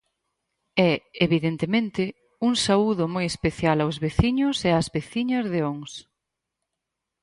[0.89, 0.91] E,
[1.25, 2.03] evidentemente,
[2.47, 5.91] un saúdo moi especial aos veciños e ás veciñas de Ons.